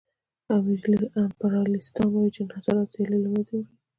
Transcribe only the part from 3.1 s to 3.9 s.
له منځه وړي